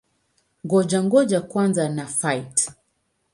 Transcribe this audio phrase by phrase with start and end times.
[0.65, 2.57] Ngoja-ngoja kwanza na-fight!